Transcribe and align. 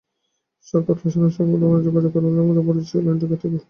সাখাওয়াত 0.67 0.97
হোসেনের 1.01 1.33
সঙ্গে 1.35 1.49
মুঠোফোনে 1.51 1.85
যোগাযোগ 1.87 2.11
করা 2.13 2.25
হলে 2.25 2.37
সাংবাদিক 2.37 2.63
পরিচয় 2.67 2.87
শুনেই 2.89 3.05
লাইনটি 3.05 3.25
কেটে 3.29 3.45
দেন। 3.45 3.59